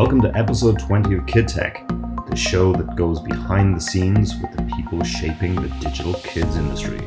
[0.00, 1.86] Welcome to episode 20 of Kid Tech,
[2.26, 7.02] the show that goes behind the scenes with the people shaping the digital kids industry.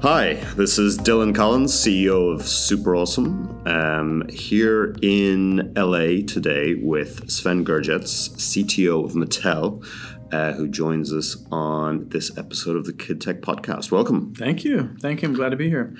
[0.00, 7.64] Hi, this is Dylan Collins, CEO of SuperAwesome, um, here in LA today with Sven
[7.64, 9.84] Gerjets, CTO of Mattel,
[10.32, 13.90] uh, who joins us on this episode of the Kid Tech podcast.
[13.90, 14.36] Welcome.
[14.36, 14.94] Thank you.
[15.00, 15.28] Thank you.
[15.28, 15.96] I'm glad to be here.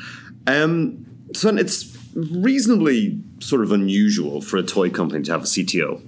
[0.47, 6.01] Um, Sven, it's reasonably sort of unusual for a toy company to have a CTO.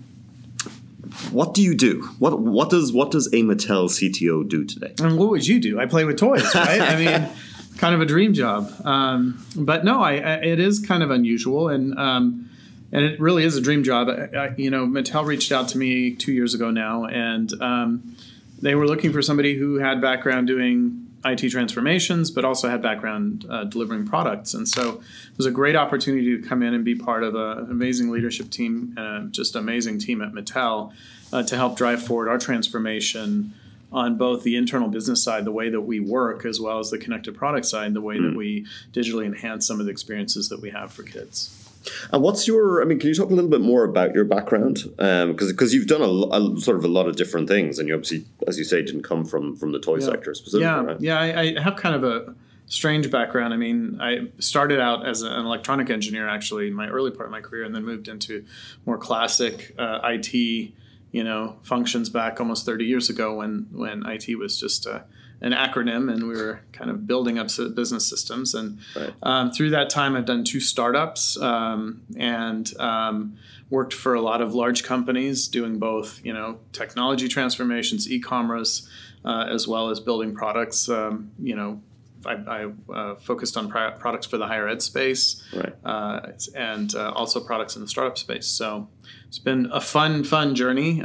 [1.30, 2.08] What do you do?
[2.18, 4.94] What what does what does a Mattel CTO do today?
[5.00, 5.80] And what would you do?
[5.80, 6.80] I play with toys, right?
[6.80, 7.28] I mean,
[7.78, 8.72] kind of a dream job.
[8.84, 12.50] Um, but no, I, I, it is kind of unusual, and um,
[12.92, 14.08] and it really is a dream job.
[14.08, 18.16] I, you know, Mattel reached out to me two years ago now, and um,
[18.60, 23.46] they were looking for somebody who had background doing IT transformations, but also had background
[23.48, 24.54] uh, delivering products.
[24.54, 25.00] And so
[25.30, 28.10] it was a great opportunity to come in and be part of a, an amazing
[28.10, 30.92] leadership team, uh, just amazing team at Mattel
[31.32, 33.54] uh, to help drive forward our transformation
[33.92, 36.98] on both the internal business side, the way that we work, as well as the
[36.98, 38.30] connected product side, the way mm.
[38.30, 41.61] that we digitally enhance some of the experiences that we have for kids.
[42.12, 42.82] And what's your?
[42.82, 44.84] I mean, can you talk a little bit more about your background?
[44.96, 47.88] Because um, because you've done a, a, sort of a lot of different things, and
[47.88, 50.06] you obviously, as you say, didn't come from from the toy yeah.
[50.06, 50.64] sector specifically.
[50.64, 51.00] Yeah, right?
[51.00, 51.20] yeah.
[51.20, 52.34] I, I, have kind of a
[52.66, 53.52] strange background.
[53.52, 57.32] I mean, I started out as an electronic engineer actually in my early part of
[57.32, 58.44] my career, and then moved into
[58.86, 60.72] more classic uh, IT.
[61.12, 65.00] You know, functions back almost 30 years ago when when IT was just uh,
[65.42, 68.54] an acronym, and we were kind of building up business systems.
[68.54, 69.12] And right.
[69.22, 73.36] um, through that time, I've done two startups um, and um,
[73.68, 78.88] worked for a lot of large companies doing both, you know, technology transformations, e-commerce,
[79.24, 80.88] uh, as well as building products.
[80.88, 81.82] Um, you know,
[82.24, 85.74] I, I uh, focused on products for the higher ed space, right.
[85.84, 86.20] uh,
[86.54, 88.46] and uh, also products in the startup space.
[88.46, 88.88] So
[89.26, 91.02] it's been a fun, fun journey.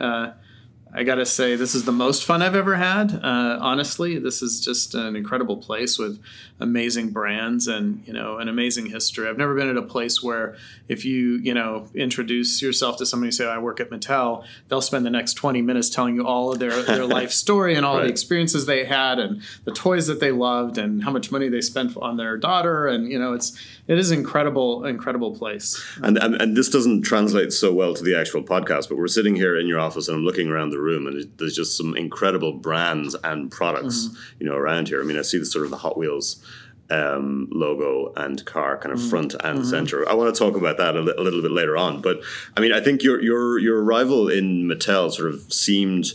[0.97, 3.13] I got to say, this is the most fun I've ever had.
[3.13, 6.19] Uh, honestly, this is just an incredible place with
[6.59, 9.29] amazing brands and you know an amazing history.
[9.29, 10.55] I've never been at a place where
[10.87, 15.05] if you you know introduce yourself to somebody, say I work at Mattel, they'll spend
[15.05, 18.05] the next twenty minutes telling you all of their their life story and all right.
[18.05, 21.61] the experiences they had and the toys that they loved and how much money they
[21.61, 23.55] spent on their daughter and you know it's
[23.87, 25.79] it is incredible incredible place.
[26.01, 29.35] And, and and this doesn't translate so well to the actual podcast, but we're sitting
[29.35, 32.53] here in your office and I'm looking around the room and there's just some incredible
[32.53, 34.15] brands and products mm-hmm.
[34.39, 35.01] you know around here.
[35.01, 36.43] I mean, I see the sort of the Hot Wheels
[36.89, 39.09] um, logo and car kind of mm-hmm.
[39.09, 39.69] front and mm-hmm.
[39.69, 40.07] center.
[40.07, 42.21] I want to talk about that a, li- a, little bit later on, but
[42.55, 46.13] I mean, I think your your your arrival in Mattel sort of seemed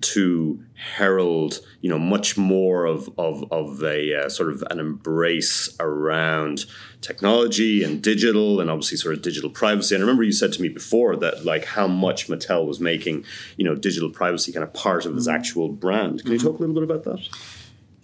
[0.00, 5.74] to herald, you know, much more of of of a uh, sort of an embrace
[5.80, 6.64] around
[7.00, 9.94] technology and digital, and obviously sort of digital privacy.
[9.94, 13.24] And I remember you said to me before that like how much Mattel was making,
[13.56, 15.36] you know, digital privacy kind of part of its mm-hmm.
[15.36, 16.20] actual brand.
[16.20, 16.32] Can mm-hmm.
[16.32, 17.28] you talk a little bit about that?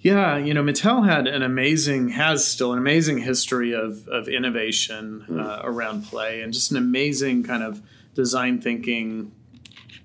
[0.06, 5.24] Yeah, you know, Mattel had an amazing, has still an amazing history of, of innovation
[5.28, 5.44] mm.
[5.44, 7.82] uh, around play and just an amazing kind of
[8.14, 9.32] design thinking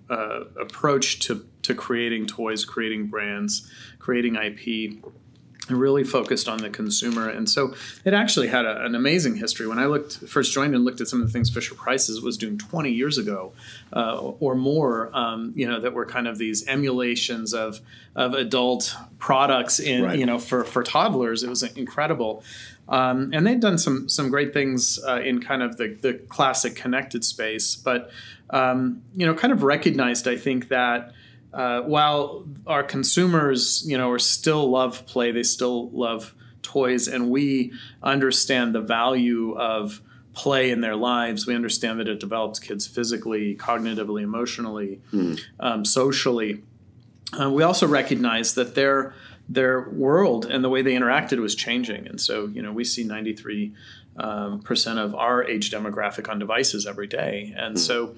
[0.09, 5.03] uh, approach to, to creating toys, creating brands, creating IP
[5.69, 7.29] really focused on the consumer.
[7.29, 7.73] And so
[8.03, 9.67] it actually had a, an amazing history.
[9.67, 12.38] When I looked first joined and looked at some of the things Fisher Price's was
[12.38, 13.53] doing 20 years ago
[13.94, 17.79] uh, or more, um, you know, that were kind of these emulations of
[18.16, 20.19] of adult products in right.
[20.19, 21.44] you know for for toddlers.
[21.44, 22.44] It was incredible.
[22.89, 26.75] Um, and they'd done some some great things uh, in kind of the, the classic
[26.75, 28.11] connected space, but
[28.51, 31.13] um, you know, kind of recognized, I think that
[31.53, 37.29] uh, while our consumers, you know, are still love play, they still love toys, and
[37.29, 40.01] we understand the value of
[40.34, 41.45] play in their lives.
[41.45, 45.39] We understand that it develops kids physically, cognitively, emotionally, mm.
[45.59, 46.63] um, socially.
[47.39, 49.13] Uh, we also recognize that their
[49.50, 53.03] their world and the way they interacted was changing, and so you know we see
[53.03, 53.73] ninety three
[54.17, 57.80] um, percent of our age demographic on devices every day, and mm.
[57.80, 58.15] so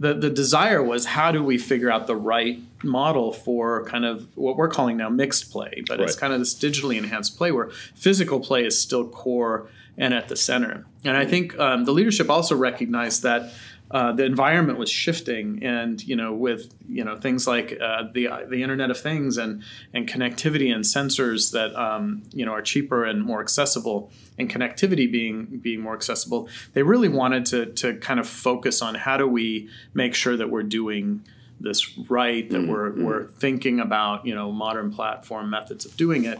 [0.00, 4.26] the, the desire was how do we figure out the right model for kind of
[4.34, 6.08] what we're calling now mixed play, but right.
[6.08, 9.68] it's kind of this digitally enhanced play where physical play is still core
[9.98, 10.86] and at the center.
[11.04, 13.52] And I think um, the leadership also recognized that
[13.90, 18.28] uh, the environment was shifting, and you know, with you know things like uh, the
[18.48, 23.04] the Internet of Things and and connectivity and sensors that um, you know are cheaper
[23.04, 28.20] and more accessible, and connectivity being being more accessible, they really wanted to to kind
[28.20, 31.24] of focus on how do we make sure that we're doing
[31.58, 32.70] this right, that mm-hmm.
[32.70, 36.38] we're we're thinking about you know modern platform methods of doing it,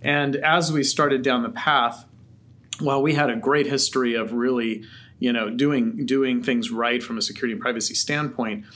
[0.00, 2.04] and as we started down the path,
[2.78, 4.84] while we had a great history of really
[5.24, 8.66] you know, doing doing things right from a security and privacy standpoint,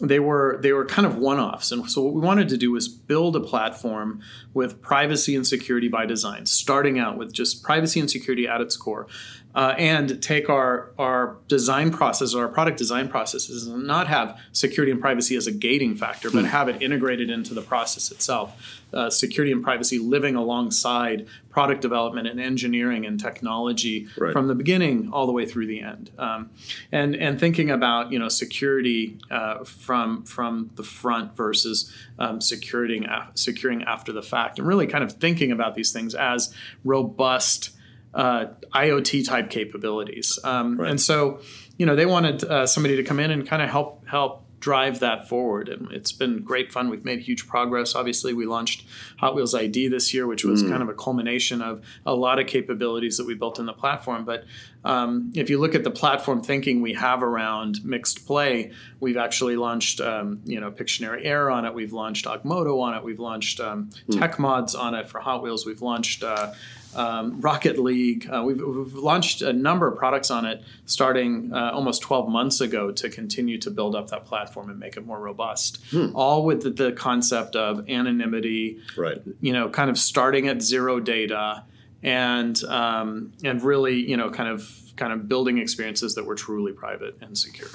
[0.00, 1.72] they were they were kind of one-offs.
[1.72, 4.20] And so what we wanted to do was build a platform
[4.54, 8.76] with privacy and security by design starting out with just privacy and security at its
[8.76, 9.08] core
[9.56, 14.38] uh, and take our our design process or our product design processes and not have
[14.52, 18.82] security and privacy as a gating factor but have it integrated into the process itself.
[18.92, 24.32] Uh, security and privacy living alongside product development and engineering and technology Right.
[24.32, 26.10] from the beginning all the way through the end.
[26.18, 26.50] Um,
[26.92, 33.06] and and thinking about you know security uh, from from the front versus um, securing
[33.34, 36.54] securing after the fact and really kind of thinking about these things as
[36.84, 37.70] robust
[38.16, 40.38] uh, IoT type capabilities.
[40.42, 40.90] Um, Right.
[40.90, 41.40] and so
[41.78, 45.00] you know they wanted uh, somebody to come in and kind of help help drive
[45.00, 45.68] that forward.
[45.68, 46.88] And it's been great fun.
[46.88, 47.94] We've made huge progress.
[47.94, 48.84] Obviously we launched
[49.18, 52.46] hot wheels id this year which was kind of a culmination of a lot of
[52.46, 54.24] capabilities that we built in the platform.
[54.24, 54.44] But
[54.82, 59.56] um, if you look at the platform thinking we have around mixed play we've actually
[59.56, 61.74] launched um, you know pictionary air on it.
[61.74, 63.04] We've launched Augmoto on it.
[63.04, 65.66] We've launched um, tech mods on it for hot wheels.
[65.66, 66.54] We've launched uh,
[66.96, 68.28] um, Rocket League.
[68.30, 72.60] Uh, we've, we've launched a number of products on it starting uh, almost 12 months
[72.60, 75.78] ago to continue to build up that platform and make it more robust.
[76.14, 79.18] All with the, the concept of anonymity, Right.
[79.40, 81.64] you know, kind of starting at zero data
[82.02, 86.72] and um, and really, you know, kind of kind of building experiences that were truly
[86.72, 87.68] private and secure.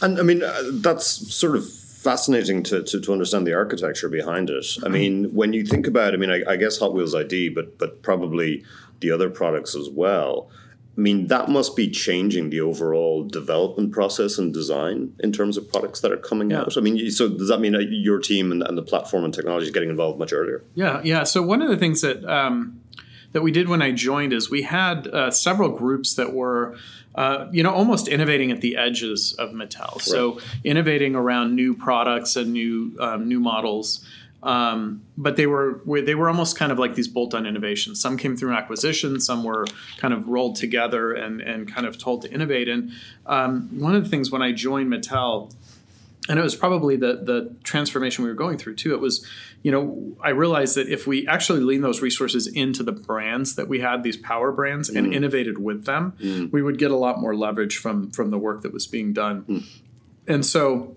[0.00, 1.68] And I mean, uh, that's sort of
[2.02, 4.66] fascinating to, to, to understand the architecture behind it.
[4.84, 7.78] I mean, when you think about, I mean, I, I guess Hot Wheels ID, but
[7.78, 8.64] but probably
[9.00, 10.50] the other products as well.
[10.96, 15.70] I mean, that must be changing the overall development process and design in terms of
[15.72, 16.60] products that are coming Yeah.
[16.62, 16.76] out.
[16.76, 19.64] I mean, so does that mean that your team and, and the platform and technology
[19.66, 20.62] is getting involved much earlier?
[20.74, 21.24] Yeah, yeah.
[21.24, 22.80] So one of the things that um,
[23.32, 26.76] that we did when I joined is we had uh, several groups that were,
[27.14, 30.00] uh, you know, almost innovating at the edges of Mattel.
[30.00, 34.04] So innovating around new products and new um, new models.
[34.42, 38.00] Um, but they were were- they were almost kind of like these bolt-on innovations.
[38.00, 39.66] Some came through an acquisition, some were
[39.98, 42.68] kind of rolled together and and kind of told to innovate.
[42.68, 42.90] And
[43.26, 45.52] um, one of the things when I joined Mattel,
[46.28, 48.94] and it was probably the the transformation we were going through too.
[48.94, 49.26] It was,
[49.62, 53.68] you know, I realized that if we actually lean those resources into the brands that
[53.68, 55.14] we had, these power brands, and mm.
[55.14, 56.52] innovated with them, mm.
[56.52, 59.42] we would get a lot more leverage from from the work that was being done.
[59.42, 59.64] Mm.
[60.28, 60.96] And so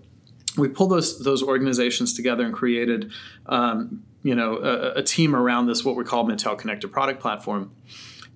[0.56, 3.10] we pulled those those organizations together and created,
[3.46, 7.72] um, you know, a, a team around this what we call Mattel Connected Product Platform,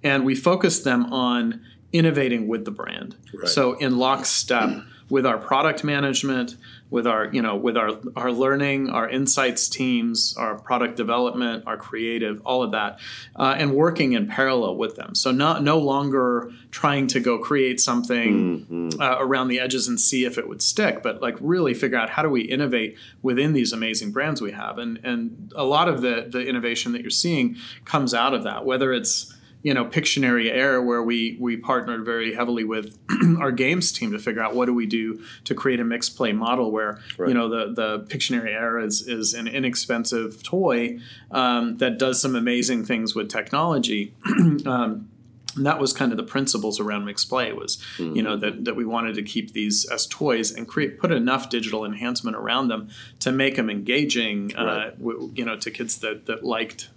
[0.03, 1.61] and we focused them on
[1.93, 3.17] innovating with the brand.
[3.33, 3.49] Right.
[3.49, 6.57] So in lockstep with our product management,
[6.89, 11.77] with our you know with our our learning, our insights teams, our product development, our
[11.77, 13.01] creative, all of that,
[13.37, 15.15] uh, and working in parallel with them.
[15.15, 20.25] So not no longer trying to go create something uh, around the edges and see
[20.25, 23.73] if it would stick, but like really figure out how do we innovate within these
[23.73, 27.57] amazing brands we have, and and a lot of the the innovation that you're seeing
[27.85, 32.35] comes out of that, whether it's you know Pictionary Air, where we we partnered very
[32.35, 32.97] heavily with
[33.41, 36.33] our games team to figure out what do we do to create a mixed play
[36.33, 40.99] model where you know the the Pictionary Air is is an inexpensive toy
[41.31, 44.15] um, that does some amazing things with technology.
[44.67, 45.09] um,
[45.57, 48.77] and that was kind of the principles around mixed play was you know that, that
[48.77, 52.89] we wanted to keep these as toys and create put enough digital enhancement around them
[53.19, 54.99] to make them engaging uh, Right.
[54.99, 56.91] w- you know to kids that that liked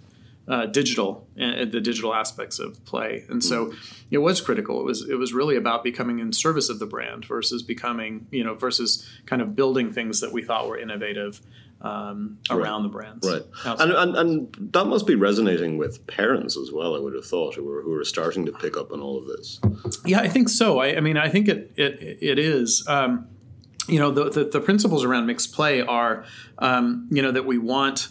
[0.46, 3.72] uh, digital and the digital aspects of play and so
[4.10, 7.24] it was critical it was it was really about becoming in service of the brand
[7.24, 11.40] versus becoming you know versus kind of building things that we thought were innovative
[11.80, 13.42] um, around the brands Right.
[13.64, 16.96] And, and and that must be resonating with parents as well.
[16.96, 19.26] I would have thought who are who are starting to pick up on all of
[19.26, 19.60] this.
[20.06, 20.78] Yeah, I think so.
[20.78, 22.86] I, I mean, I think it it, it is.
[22.88, 23.26] Um,
[23.86, 26.24] you know, the, the the principles around mixed play are,
[26.58, 28.08] um, you know, that we want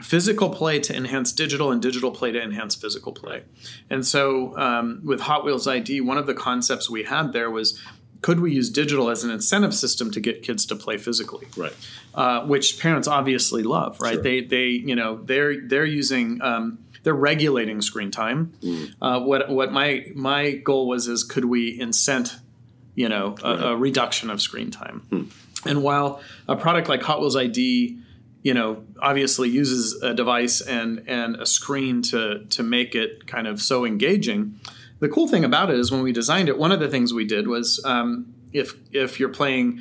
[0.00, 3.42] physical play to enhance digital and digital play to enhance physical play.
[3.90, 7.80] And so, um, with Hot Wheels ID, one of the concepts we had there was.
[8.20, 11.46] Could we use digital as an incentive system to get kids to play physically?
[11.56, 11.72] Right.
[12.16, 14.14] uh, which parents obviously love, right?
[14.14, 14.22] Sure.
[14.22, 18.52] They they you know they're they're using um, they're regulating screen time.
[19.00, 22.40] Uh, what what my my goal was is could we incent
[22.96, 25.30] you know a, a reduction of screen time?
[25.64, 27.98] And while a product like Hot Wheels ID
[28.42, 33.46] you know obviously uses a device and and a screen to to make it kind
[33.46, 34.58] of so engaging
[35.00, 37.24] the cool thing about it is when we designed it one of the things we
[37.24, 39.80] did was um, if if you're playing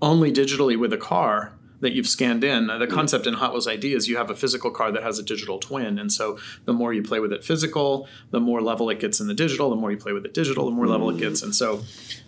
[0.00, 2.66] only digitally with a car that you've scanned in.
[2.66, 5.22] The concept in Hot Wheels ID is you have a physical car that has a
[5.22, 8.98] digital twin, and so the more you play with it physical, the more level it
[8.98, 9.70] gets in the digital.
[9.70, 11.82] The more you play with it digital, the more level it gets, and so.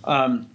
[0.04, 0.50] Um,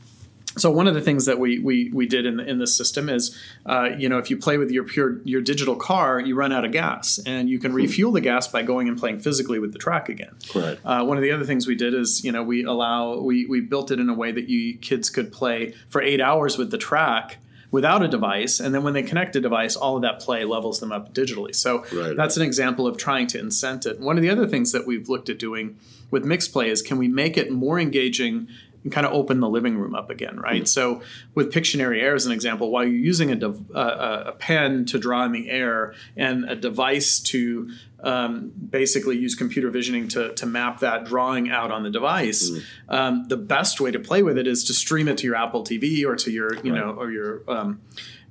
[0.57, 3.37] so one of the things that we we, we did in, in this system is,
[3.65, 6.65] uh, you know, if you play with your pure your digital car, you run out
[6.65, 9.79] of gas, and you can refuel the gas by going and playing physically with the
[9.79, 10.35] track again.
[10.53, 10.79] Right.
[10.85, 13.61] Uh, one of the other things we did is, you know, we allow we we
[13.61, 16.77] built it in a way that you kids could play for eight hours with the
[16.77, 17.37] track
[17.71, 20.79] without a device, and then when they connect a device, all of that play levels
[20.79, 21.53] them up digitally.
[21.53, 23.99] So Right, that's an example of trying to incent it.
[23.99, 25.77] One of the other things that we've looked at doing
[26.11, 28.47] with mixed play is can we make it more engaging
[28.85, 30.67] and kind of open the living room up again, right?
[30.67, 31.01] So
[31.33, 34.99] with Pictionary Air as an example, while you're using a, dev- uh, a pen to
[34.99, 40.45] draw in the air and a device to um, basically use computer visioning to, to
[40.45, 42.51] map that drawing out on the device,
[42.87, 45.63] um, the best way to play with it is to stream it to your Apple
[45.63, 47.81] TV or to your, you know, or your um,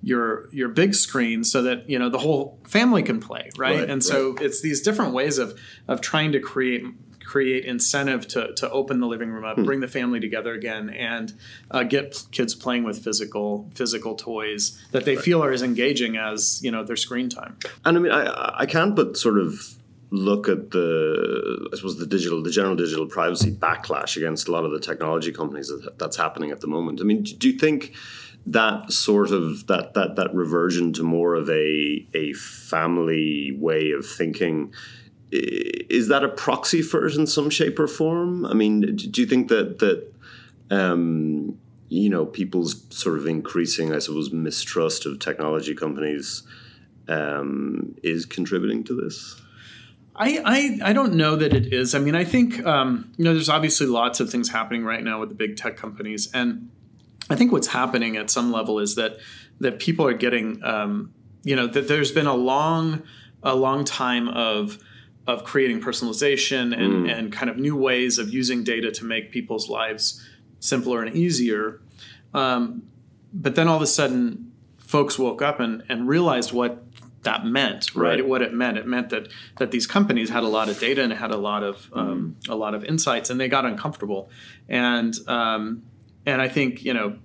[0.04, 3.90] your your big screen so that you know the whole family can play right, Right,
[3.90, 5.58] and so it's these different ways of
[5.88, 6.84] of trying to create
[7.24, 11.32] create incentive to, to open the living room up bring the family together again and
[11.70, 16.60] uh, get kids playing with physical physical toys that they feel are as engaging as
[16.62, 17.56] you know their screen time.
[17.84, 19.76] And I mean, I I can't but sort of
[20.10, 24.64] look at the I suppose the digital the general digital privacy backlash against a lot
[24.64, 27.00] of the technology companies that, that's happening at the moment.
[27.00, 27.94] I mean, do you think
[28.46, 34.06] that sort of that that that reversion to more of a a family way of
[34.06, 34.72] thinking
[35.34, 38.46] is that a proxy for it in some shape or form?
[38.46, 40.12] I mean, do you think that that
[40.70, 46.42] um, you know people's sort of increasing, I suppose, mistrust of technology companies
[47.08, 49.40] um, is contributing to this?
[50.16, 51.92] I, I, I don't know that it is.
[51.92, 55.20] I mean, I think um, you know there's obviously lots of things happening right now
[55.20, 56.70] with the big tech companies, and
[57.28, 59.18] I think what's happening at some level is that
[59.60, 61.12] that people are getting um,
[61.42, 63.02] you know that there's been a long
[63.42, 64.78] a long time of
[65.26, 69.68] of creating personalization and, and kind of new ways of using data to make people's
[69.68, 70.22] lives
[70.60, 71.80] simpler and easier.
[72.34, 72.82] Um,
[73.32, 76.84] but then all of a sudden, folks woke up and, and realized what
[77.22, 78.18] that meant, right?
[78.20, 78.26] Right.
[78.28, 78.76] What it meant.
[78.76, 81.62] It meant that that these companies had a lot of data and had a lot
[81.62, 84.28] of um, a lot of insights, and they got uncomfortable.
[84.68, 85.84] And um,
[86.26, 87.16] and I think you know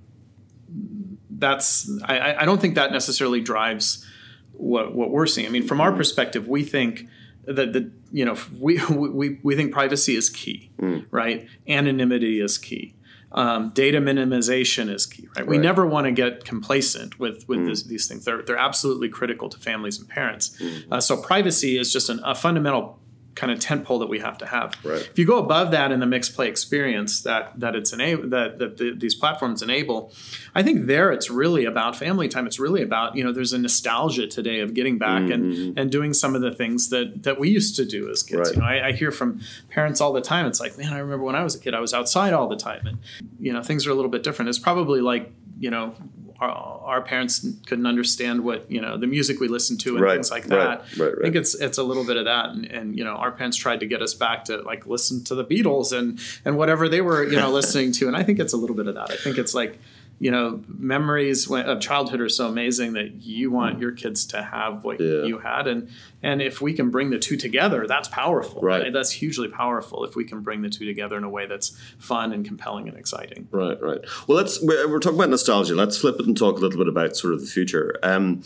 [1.29, 4.05] that's I- I don't think that necessarily drives
[4.53, 5.47] what what we're seeing.
[5.47, 7.07] I mean, from our perspective, we think
[7.55, 10.69] that the you know we we we think privacy is key,
[11.11, 11.47] right?
[11.67, 12.93] Anonymity is key.
[13.31, 15.45] Um, data minimization is key, right?
[15.45, 15.63] We Right.
[15.63, 18.25] never want to get complacent with with this, these things.
[18.25, 20.59] They're they're absolutely critical to families and parents.
[20.91, 22.98] Uh, so privacy is just an, a fundamental
[23.39, 24.75] kind of tentpole that we have to have.
[24.83, 25.01] Right.
[25.01, 28.59] If you go above that in the mixed play experience that that it's enable that
[28.59, 30.11] that the, these platforms enable,
[30.53, 32.45] I think there it's really about family time.
[32.45, 35.79] It's really about you know there's a nostalgia today of getting back and mm-hmm.
[35.79, 38.49] and doing some of the things that that we used to do as kids.
[38.49, 38.55] Right.
[38.55, 40.45] You know, I, I hear from parents all the time.
[40.45, 42.57] It's like, man, I remember when I was a kid, I was outside all the
[42.57, 42.97] time, and
[43.39, 44.49] you know things are a little bit different.
[44.49, 45.95] It's probably like you know.
[46.41, 50.13] Our, our parents couldn't understand what you know the music we listened to and Right,
[50.13, 50.97] things like right, that.
[50.97, 53.31] right, I think it's it's a little bit of that, and, and you know our
[53.31, 56.87] parents tried to get us back to like listen to the Beatles and and whatever
[56.87, 59.11] they were you know listening to, and I think it's a little bit of that.
[59.11, 59.79] I think it's like
[60.21, 64.83] you know memories of childhood are so amazing that you want your kids to have
[64.83, 65.23] what Yeah.
[65.23, 65.89] you had, and
[66.21, 68.61] and if we can bring the two together, that's powerful.
[68.61, 68.91] Right.
[68.91, 72.33] That's hugely powerful if we can bring the two together in a way that's fun
[72.33, 73.47] and compelling and exciting.
[73.51, 73.99] Right, right.
[74.27, 75.75] Well, let's we're, we're talking about nostalgia.
[75.75, 77.95] Let's flip it and talk a little bit about sort of the future.
[78.03, 78.43] Um,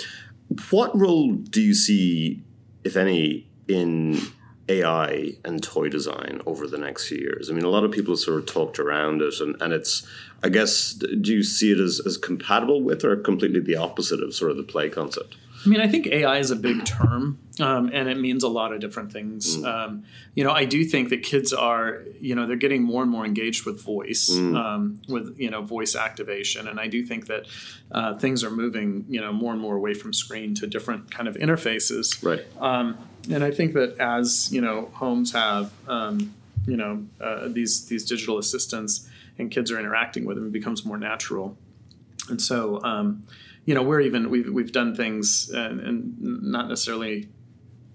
[0.69, 2.43] what role do you see,
[2.83, 4.19] if any, in
[4.69, 7.49] AI and toy design over the next few years?
[7.49, 10.07] I mean, a lot of people sort of talked around it, and, and it's,
[10.43, 14.33] I guess, do you see it as, as compatible with or completely the opposite of
[14.33, 15.35] sort of the play concept?
[15.65, 18.73] I mean, I think AI is a big term, um, and it means a lot
[18.73, 19.63] of different things.
[19.63, 20.03] Um,
[20.35, 23.25] you know, I do think that kids are, you know, they're getting more and more
[23.25, 27.45] engaged with voice, um, with you know, voice activation, and I do think that
[27.91, 31.29] uh, things are moving, you know, more and more away from screen to different kind
[31.29, 32.21] of interfaces.
[32.21, 32.45] Right.
[33.31, 36.33] And I think that as you know, homes have um,
[36.67, 40.85] you know uh, these these digital assistants, and kids are interacting with them, it becomes
[40.85, 41.57] more natural.
[42.29, 43.23] And so, um,
[43.65, 47.29] you know, we're even we've we've done things, and, and not necessarily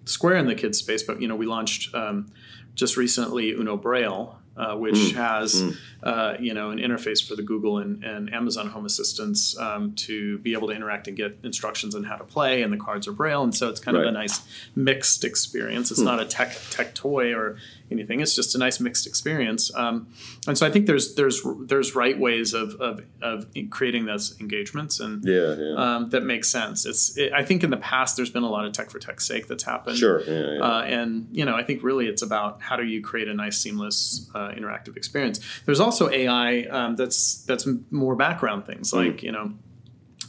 [0.05, 2.31] square in the kids space, but you know, we launched um,
[2.75, 4.38] just recently Uno Braille.
[4.59, 5.63] Uh, which has
[6.03, 10.39] uh, you know an interface for the Google and, and Amazon Home Assistants um, to
[10.39, 13.13] be able to interact and get instructions on how to play, and the cards are
[13.13, 14.41] braille, and so it's kind of a nice
[14.75, 15.91] mixed experience.
[15.91, 17.57] It's not a tech tech toy or
[17.91, 18.21] anything.
[18.21, 19.75] It's just a nice mixed experience.
[19.75, 20.09] Um,
[20.47, 25.01] and so I think there's there's there's right ways of of, of creating those engagements
[25.01, 25.75] and Yeah, yeah.
[25.77, 26.85] um, that makes sense.
[26.87, 29.27] It's it, I think in the past there's been a lot of tech for tech's
[29.27, 29.97] sake that's happened.
[29.97, 30.21] sure.
[30.23, 30.61] Yeah, yeah.
[30.61, 33.59] Uh, and you know, I think really it's about how do you create a nice,
[33.59, 35.41] seamless, uh, interactive experience.
[35.67, 39.07] There's also AI um, that's that's more background things Mm.
[39.07, 39.53] like you know,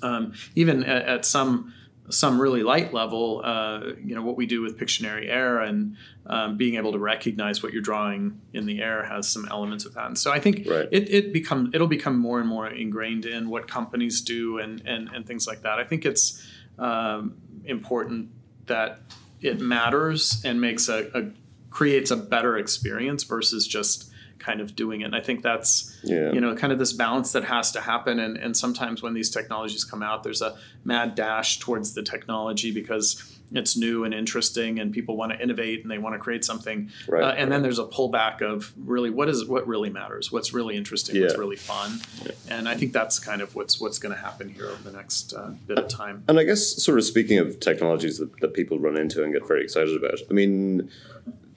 [0.01, 1.73] um, even at, at some
[2.11, 5.95] some really light level, uh, you know, what we do with Pictionary Air and
[6.25, 9.93] um, being able to recognize what you're drawing in the air has some elements of
[9.93, 10.07] that.
[10.07, 10.87] And so I think Right.
[10.91, 15.07] it, it become it'll become more and more ingrained in what companies do and and,
[15.13, 15.77] and things like that.
[15.77, 16.43] I think it's
[16.79, 17.35] um,
[17.65, 18.29] important
[18.65, 19.01] that
[19.41, 21.29] it matters and makes a, a
[21.69, 24.08] creates a better experience versus just
[24.39, 25.05] kind of doing it.
[25.05, 26.31] And I think that's Yeah.
[26.31, 28.19] you know kind of this balance that has to happen.
[28.19, 32.71] And and sometimes when these technologies come out, there's a mad dash towards the technology
[32.71, 36.45] because it's new and interesting and people want to innovate and they want to create
[36.45, 40.31] something Right, uh, and then there's a pullback of really what is what really matters
[40.31, 41.99] what's really interesting what's really fun
[42.47, 45.33] and i think that's kind of what's what's going to happen here over the next
[45.33, 48.77] uh, bit of time And I guess, sort of speaking of technologies that, that people
[48.77, 50.91] run into and get very excited about, I mean,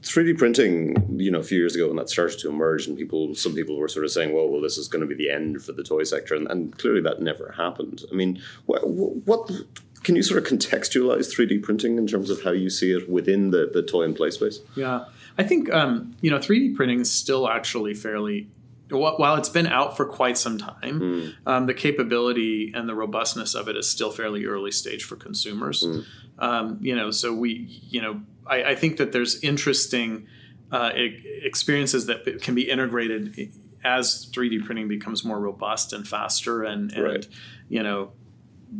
[0.02, 3.34] 3D printing, you know, a few years ago when that started to emerge, and people,
[3.34, 5.62] some people were sort of saying, well, well, this is going to be the end
[5.62, 6.34] for the toy sector.
[6.34, 8.02] And, and clearly that never happened.
[8.10, 9.50] I mean, what, what
[10.02, 13.50] can you sort of contextualize 3D printing in terms of how you see it within
[13.50, 14.60] the, the toy and play space?
[14.74, 15.04] Yeah,
[15.38, 18.48] I think um, you know 3D printing is still actually fairly.
[18.92, 23.54] Wh- While it's been out for quite some time, um, the capability and the robustness
[23.54, 25.84] of it is still fairly early stage for consumers.
[26.38, 30.26] Um, you know, so we, you know, I, I think that there's interesting
[30.70, 30.90] uh,
[31.42, 33.52] experiences that can be integrated
[33.84, 37.28] as 3D printing becomes more robust and faster, and, and Right.
[37.68, 38.12] you know,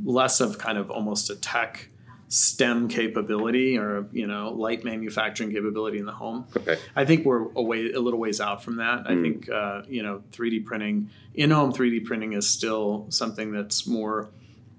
[0.04, 1.88] less of kind of almost a tech
[2.32, 6.46] STEM capability or you know light manufacturing capability in the home.
[6.56, 6.78] Okay.
[6.96, 9.02] I think we're a, way, a little ways out from that.
[9.06, 14.30] I think uh, you know 3D printing, in-home 3D printing is still something that's more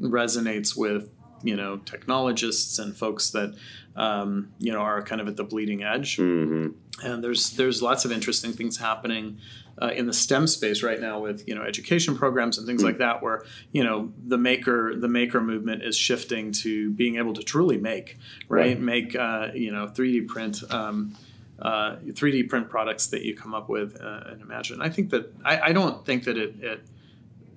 [0.02, 1.12] resonates with
[1.44, 3.54] you know technologists and folks that
[3.96, 6.70] um, you know are kind of at the bleeding edge hmm
[7.02, 9.40] and there's there's lots of interesting things happening
[9.82, 13.00] uh, in the STEM space right now with you know education programs and things like
[13.00, 17.42] that, where you know the maker the maker movement is shifting to being able to
[17.44, 18.18] truly make
[18.50, 18.80] right, Right.
[18.80, 20.64] make uh, you know 3D print.
[20.72, 21.16] Um,
[21.60, 24.82] uh, 3D print products that you come up with uh, and imagine.
[24.82, 26.82] I think that I, I don't think that it it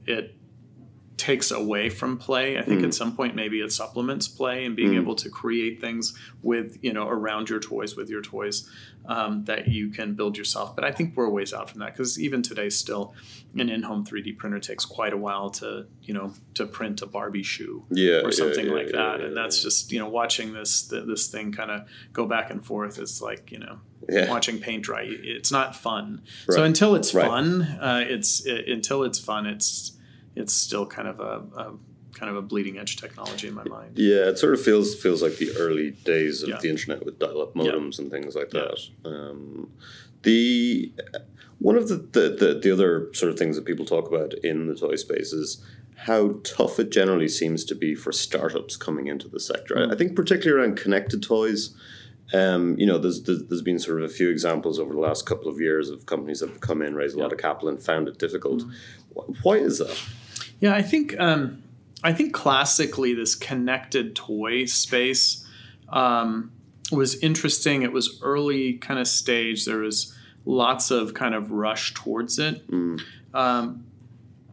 [0.06, 0.34] it
[1.16, 2.58] takes away from play.
[2.58, 6.14] I think at some point maybe it supplements play and being able to create things
[6.42, 8.68] with you know around your toys with your toys
[9.06, 10.74] um, that you can build yourself.
[10.76, 13.14] But I think we're a ways out from that because even today still
[13.58, 17.42] an in-home 3D printer takes quite a while to you know to print a Barbie
[17.42, 18.20] shoe Yeah.
[18.22, 19.20] or something yeah, like yeah, that.
[19.20, 22.64] yeah, and that's just you know watching this this thing kind of go back and
[22.64, 22.98] forth.
[22.98, 24.28] It's like you know Yeah.
[24.28, 25.04] watching paint dry.
[25.08, 26.20] It's not fun.
[26.50, 27.26] So until it's Right.
[27.26, 29.46] fun, uh, it's it, until it's fun.
[29.46, 29.92] It's
[30.36, 31.72] it's still kind of a, a
[32.14, 33.92] kind of a bleeding edge technology in my mind.
[33.98, 36.58] Yeah, it sort of feels feels like the early days of Yeah.
[36.62, 38.68] the internet with dial-up modems and things like Yeah.
[38.68, 39.10] that.
[39.10, 39.70] Um,
[40.22, 40.92] the
[41.58, 44.66] one of the, the, the, the other sort of things that people talk about in
[44.66, 45.64] the toy space is
[45.96, 49.74] how tough it generally seems to be for startups coming into the sector.
[49.74, 49.92] Mm.
[49.92, 51.74] I, think particularly around connected toys.
[52.34, 55.26] Um, you know, there's, there's there's been sort of a few examples over the last
[55.26, 57.80] couple of years of companies that have come in, raised a lot of capital, and
[57.80, 58.62] found it difficult.
[58.62, 58.72] Mm.
[59.14, 59.96] Wh- Why is that?
[60.60, 61.62] Yeah, I think um,
[62.02, 65.46] I think classically this connected toy space
[65.88, 66.52] um,
[66.92, 67.82] was interesting.
[67.82, 69.64] It was early kind of stage.
[69.64, 70.14] There was
[70.44, 72.66] lots of kind of rush towards it.
[72.70, 73.00] Mm.
[73.34, 73.85] Um,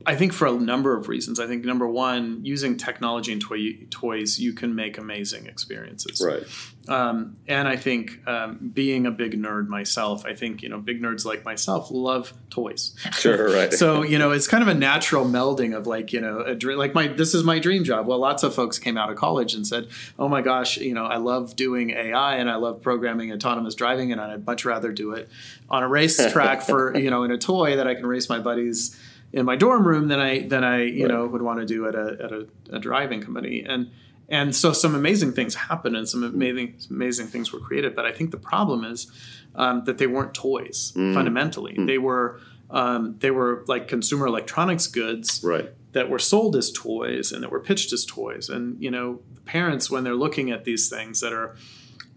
[0.06, 1.40] I think for a number of reasons.
[1.40, 6.22] I think number one, using technology and toy, toys, you can make amazing experiences.
[6.26, 6.44] Right.
[6.90, 11.02] Um, and I think um, being a big nerd myself, I think you know big
[11.02, 12.96] nerds like myself love toys.
[13.12, 13.44] Sure.
[13.54, 13.74] Right.
[13.74, 16.78] so you know it's kind of a natural melding of like you know a dream
[16.78, 19.54] like my this is my dream job well lots of folks came out of college
[19.54, 23.32] and said oh my gosh you know i love doing ai and i love programming
[23.32, 25.30] autonomous driving and i'd much rather do it
[25.70, 29.00] on a racetrack for you know in a toy that i can race my buddies
[29.34, 31.14] in my dorm room than i than i you Right.
[31.14, 33.90] know would want to do at a at a, a driving company and
[34.30, 38.12] and so some amazing things happened and some amazing amazing things were created but i
[38.12, 39.08] think the problem is
[39.56, 41.14] um, that they weren't toys Mm.
[41.14, 45.70] fundamentally they were um, they were like consumer electronics goods right.
[45.92, 49.92] that were sold as toys and that were pitched as toys and you know parents
[49.92, 51.56] when they're looking at these things that are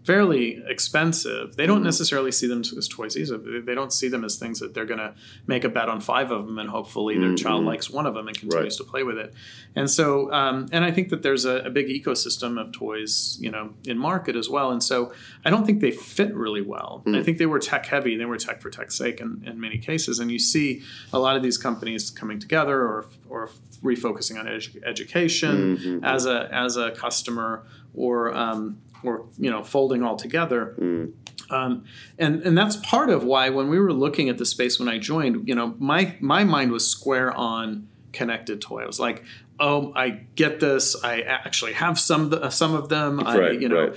[0.07, 1.55] fairly expensive.
[1.57, 3.37] They don't necessarily see them as toys either.
[3.37, 5.13] They- don't see them as things that they're going to
[5.45, 8.27] make a bet on five of them, and hopefully their child likes one of them
[8.27, 9.33] and continues to play with it.
[9.75, 13.51] And so, um, and I think that there's a, a big ecosystem of toys, you
[13.51, 14.71] know, in market as well.
[14.71, 15.11] And so,
[15.45, 17.03] I don't think they fit really well.
[17.05, 18.15] I think they were tech heavy.
[18.17, 20.17] They were tech for tech's sake in, in many cases.
[20.19, 20.81] And you see
[21.13, 23.49] a lot of these companies coming together or or
[23.83, 27.51] refocusing on edu- education as a as a customer
[27.93, 30.75] or um, or you know folding all together.
[30.79, 31.13] Mm.
[31.49, 31.85] Um,
[32.17, 34.97] and and that's part of why when we were looking at the space when I
[34.97, 38.83] joined, you know, my my mind was square on connected toy.
[38.83, 39.23] I was like,
[39.59, 41.01] oh, I get this.
[41.03, 43.25] I actually have some of the, uh, some of them.
[43.25, 43.89] I, Right, you know.
[43.89, 43.95] right.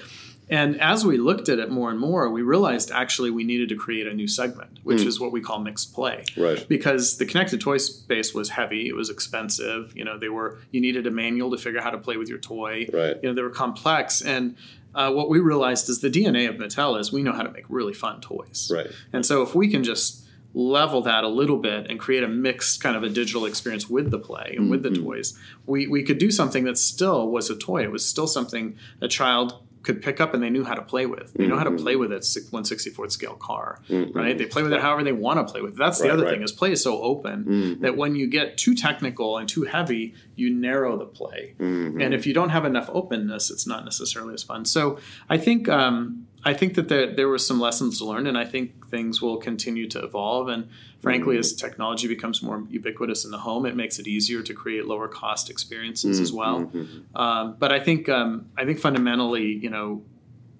[0.52, 3.76] And as we looked at it more and more, we realized actually we needed to
[3.76, 5.06] create a new segment, which mm.
[5.06, 6.66] is what we call mixed play Right.
[6.68, 10.80] because the connected toy space was heavy it was expensive you know they were you
[10.80, 13.16] needed a manual to figure out how to play with your toy Right.
[13.22, 14.56] you know they were complex and
[14.94, 17.64] uh, what we realized is the dna of mattel is we know how to make
[17.68, 18.70] really fun toys.
[18.74, 18.88] Right.
[19.12, 22.83] and so if we can just level that a little bit and create a mixed
[22.83, 26.18] kind of a digital experience with the play and with the toys we, we could
[26.18, 27.83] do something that still was a toy.
[27.83, 31.06] It was still something a child could pick up and they knew how to play
[31.06, 31.32] with.
[31.34, 31.82] They know how to mm-hmm.
[31.82, 34.16] play with a 164th scale car mm-hmm.
[34.16, 34.36] right?
[34.36, 35.78] They play with it however they want to play with it.
[35.78, 36.34] That's the other right.
[36.34, 37.82] thing is play is so open mm-hmm.
[37.82, 41.54] that when you get too technical and too heavy you narrow the play.
[41.58, 44.64] And if you don't have enough openness it's not necessarily as fun.
[44.64, 48.44] So i think um, I think that there, there were some lessons learned, and I
[48.44, 50.48] think things will continue to evolve.
[50.48, 54.54] And frankly, as technology becomes more ubiquitous in the home, it makes it easier to
[54.54, 56.70] create lower cost experiences as well.
[57.14, 60.02] Um, but I think um, I think fundamentally, you know,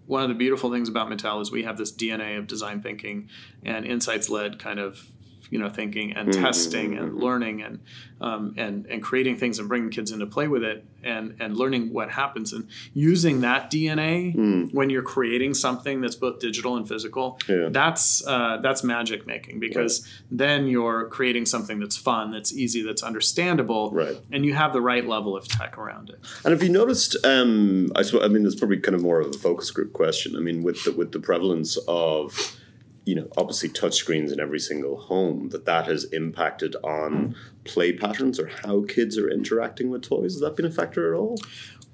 [0.07, 3.29] one of the beautiful things about Mattel is we have this DNA of design thinking
[3.64, 5.07] and insights led kind of
[5.51, 7.81] you know thinking and testing and learning and
[8.21, 11.93] um, and and creating things and bringing kids into play with it and and learning
[11.93, 17.39] what happens and using that DNA when you're creating something that's both digital and physical.
[17.49, 17.69] Yeah.
[17.71, 23.03] That's uh, that's magic making because then you're creating something that's fun, that's easy, that's
[23.03, 24.17] understandable, Right.
[24.33, 26.19] and you have the right level of tech around it.
[26.45, 27.17] And have you noticed?
[27.25, 30.37] Um, I, suppose, I mean, it's probably kind of more of a focus group question.
[30.37, 32.57] I mean, with the, with the prevalence of,
[33.05, 37.35] you know, obviously touchscreens in every single home, that that has impacted on
[37.65, 40.35] play patterns or how kids are interacting with toys.
[40.35, 41.39] Has that been a factor at all?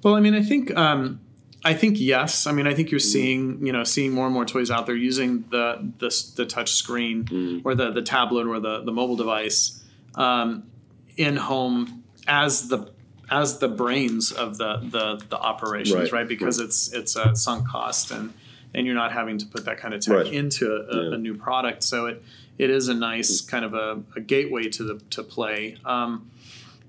[0.02, 1.20] Well, I mean, I think um,
[1.64, 2.46] I think yes.
[2.46, 4.96] I mean, I think you're seeing you know seeing more and more toys out there
[4.96, 9.82] using the the, the touch screen or the the tablet or the the mobile device
[10.16, 10.64] um,
[11.16, 12.90] in home as the
[13.30, 16.28] as the brains of the the, the operations, Right, right?
[16.28, 18.32] Because it's it's a sunk cost and
[18.76, 20.32] and you're not having to put that kind of tech Right.
[20.32, 21.14] into a, Yeah.
[21.14, 21.82] a new product.
[21.82, 22.22] So it
[22.58, 25.76] it is a nice kind of a, a gateway to the to play.
[25.84, 26.30] Um,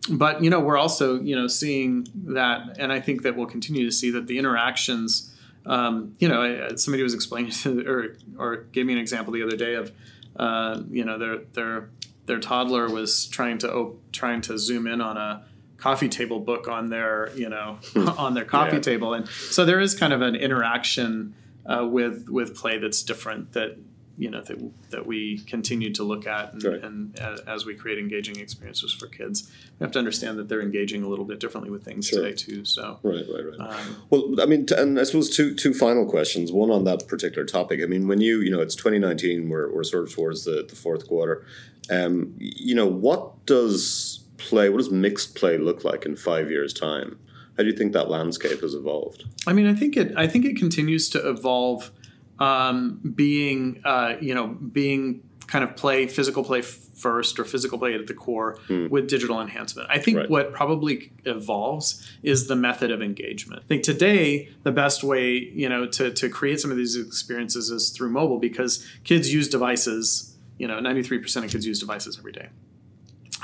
[0.10, 3.84] but you know we're also you know seeing that and i think that we'll continue
[3.86, 5.34] to see that the interactions
[5.66, 9.44] um, you know I- somebody was explaining to, or or gave me an example the
[9.44, 9.92] other day of
[10.38, 11.90] uh, you know their their
[12.26, 15.44] their toddler was trying to trying to zoom in on a
[15.78, 17.78] coffee table book on their you know
[18.18, 18.82] on their coffee Yeah.
[18.92, 21.34] table and so there is kind of an interaction
[21.68, 23.78] uh, with with play that's different that
[24.20, 24.58] you know that,
[24.90, 26.84] that we continue to look at and, Right.
[26.84, 30.62] and uh, as we create engaging experiences for kids we have to understand that they're
[30.62, 32.24] engaging a little bit differently with things Sure.
[32.24, 33.70] today too so Right, right, right.
[33.70, 36.52] um, Well, I mean, t- and I suppose two two final questions.
[36.52, 37.80] One on that particular topic.
[37.84, 40.76] I mean, when you you know it's 2019, we're we're sort of towards the, the
[40.76, 41.46] fourth quarter.
[41.92, 44.68] Um, you know, what does play?
[44.70, 47.20] What does mixed play look like in five years' time?
[47.58, 49.26] How do you think that landscape has evolved?
[49.48, 50.14] I mean, I think it.
[50.16, 51.92] I think it continues to evolve,
[52.40, 57.94] um, being uh, you know being kind of play physical play first or physical play
[57.94, 59.88] at the core with digital enhancement.
[59.90, 60.30] I think Right.
[60.30, 63.62] what probably evolves is the method of engagement.
[63.64, 67.70] I think today the best way you know to to create some of these experiences
[67.72, 70.34] is through mobile because kids use devices.
[70.60, 72.50] You know, ninety three percent of kids use devices every day.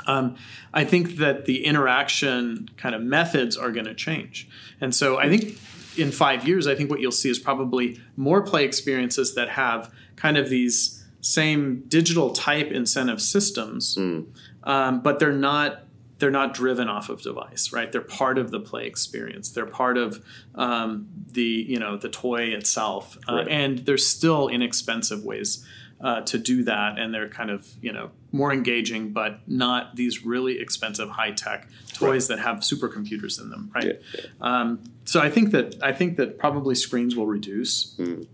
[0.06, 0.36] Um,
[0.72, 4.48] I think that the interaction kind of methods are going to change.
[4.80, 5.58] And so I think
[5.96, 9.92] in five years, I think what you'll see is probably more play experiences that have
[10.16, 13.96] kind of these same digital type incentive systems,
[14.64, 15.80] um, but they're not
[16.20, 17.90] they're not driven off of device, right?
[17.90, 19.50] They're part of the play experience.
[19.50, 23.48] They're part of um, the you know the toy itself, uh, Right.
[23.48, 25.64] and there's still inexpensive ways
[26.00, 30.24] uh, to do that, and they're kind of you know more engaging, but not these
[30.24, 33.84] really expensive high tech toys that have supercomputers in them, right?
[34.14, 37.94] Yeah, Um, so I think that I think that probably screens will reduce.
[37.96, 38.26] Mm.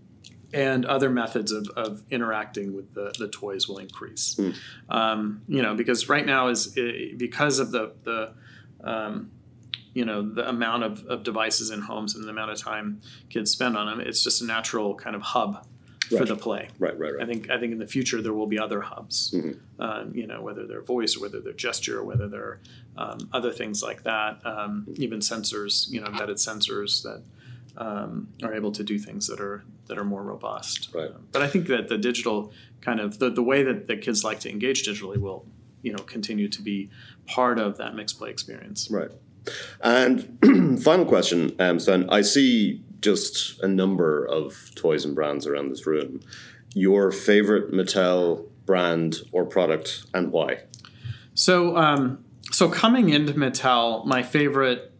[0.53, 4.37] And other methods of, of interacting with the, the toys will increase,
[4.89, 6.77] um, you know, because right now is
[7.15, 8.33] because of the the
[8.83, 9.31] um,
[9.93, 13.51] you know the amount of, of devices in homes and the amount of time kids
[13.51, 14.05] spend on them.
[14.05, 15.65] It's just a natural kind of hub
[16.17, 16.69] for the play.
[16.79, 17.23] Right, right, right.
[17.23, 19.31] I think I think in the future there will be other hubs.
[19.31, 19.59] Mhm.
[19.79, 22.59] Um, you know, whether they're voice, or whether they're gesture, or whether they're
[22.97, 24.45] um, other things like that.
[24.45, 27.21] Um, even sensors, you know, embedded sensors that
[27.77, 30.89] um, are able to do things that are that are more robust.
[30.93, 31.09] Right.
[31.09, 34.23] Um, but I think that the digital kind of the, the way that the kids
[34.23, 35.45] like to engage digitally will,
[35.81, 36.89] you know, continue to be
[37.27, 38.89] part of that mixed play experience.
[38.89, 39.11] Right.
[39.81, 42.09] And final question, um, Sven.
[42.09, 46.21] I see just a number of toys and brands around this room.
[46.73, 50.59] Your favorite Mattel brand or product and why?
[51.33, 54.91] So, um, so coming into Mattel, my favorite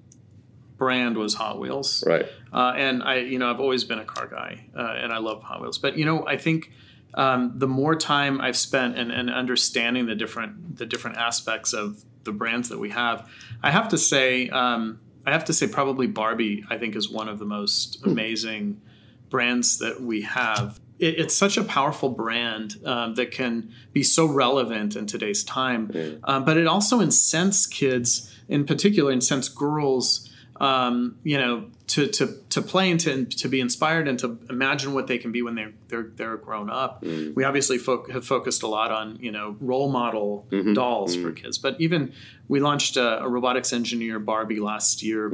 [0.78, 2.04] brand was Hot Wheels.
[2.08, 2.26] Right.
[2.52, 5.44] Uh, and I, you know, I've always been a car guy, uh, and I love
[5.44, 5.78] Hot Wheels.
[5.78, 6.72] But you know, I think
[7.14, 12.04] um, the more time I've spent and, and understanding the different the different aspects of
[12.24, 13.30] the brands that we have,
[13.62, 16.64] I have to say, um, I have to say, probably Barbie.
[16.70, 18.82] I think is one of the most amazing
[19.30, 20.80] brands that we have.
[21.00, 25.92] It, it's such a powerful brand um, that can be so relevant in today's time,
[26.24, 30.31] um, but it also incents kids, in particular, incents girls
[30.62, 34.94] um, you know, to, to, to play and to, to be inspired and to imagine
[34.94, 37.04] what they can be when they're they're, they're grown up.
[37.36, 40.46] We obviously fo- have focused a lot on you know role model
[40.76, 42.14] dolls for kids, but even
[42.48, 45.30] we launched a, a robotics engineer Barbie last year,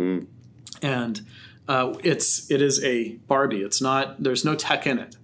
[0.81, 1.21] and
[1.67, 3.61] uh, it's it is a Barbie.
[3.63, 5.17] It's not there's no tech in it.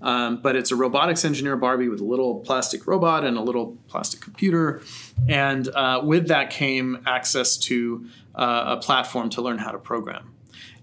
[0.00, 3.76] Um, but it's a robotics engineer Barbie with a little plastic robot and a little
[3.88, 4.80] plastic computer.
[5.28, 8.06] And uh, with that came access to
[8.38, 10.34] uh, a platform to learn how to program.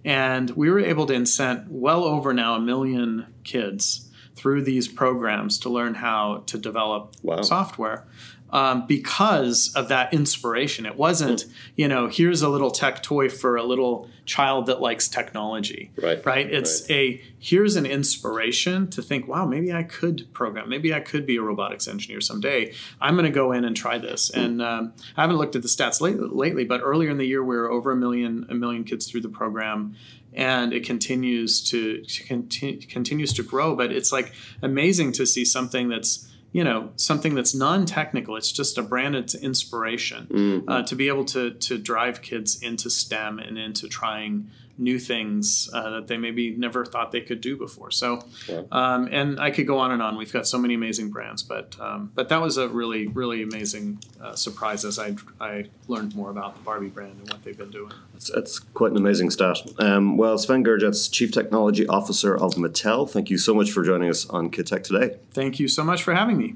[0.03, 5.57] And we were able to incent well over now a million kids through these programs
[5.59, 7.41] to learn how to develop Wow.
[7.41, 8.05] software
[8.51, 10.85] um, because of that inspiration.
[10.85, 15.07] It wasn't, you know, here's a little tech toy for a little child that likes
[15.07, 15.91] technology.
[16.01, 16.25] Right.
[16.25, 16.51] Right.
[16.51, 20.69] It's a here's an inspiration to think, wow, maybe I could program.
[20.69, 22.73] Maybe I could be a robotics engineer someday.
[23.01, 24.29] I'm going to go in and try this.
[24.29, 27.43] And um, I haven't looked at the stats late, lately, but earlier in the year,
[27.43, 29.95] we were over a million a million kids through the program.
[30.33, 35.45] And it continues to, to conti- continues to grow, but it's like amazing to see
[35.45, 40.95] something that's you know something that's non-technical it's just a brand it's inspiration uh, to
[40.95, 46.07] be able to to drive kids into stem and into trying new things uh, that
[46.07, 48.65] they maybe never thought they could do before so Wow.
[48.71, 51.79] um, and i could go on and on we've got so many amazing brands but
[51.79, 56.29] um, but that was a really really amazing uh, surprise as I, I learned more
[56.29, 59.57] about the barbie brand and what they've been doing It's, it's quite an amazing stat.
[59.79, 64.09] Um, well, Sven Gerjets, Chief Technology Officer of Mattel, thank you so much for joining
[64.09, 65.17] us on Kid Tech today.
[65.31, 66.55] thank you so much for having me